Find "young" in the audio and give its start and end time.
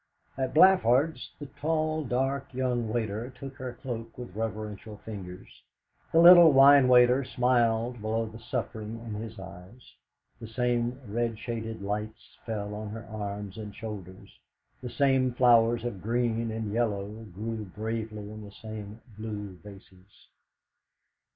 2.55-2.89